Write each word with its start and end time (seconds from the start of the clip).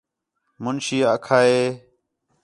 مُنشی 0.63 0.97
آکھا 1.13 1.39
ہِے 1.47 1.61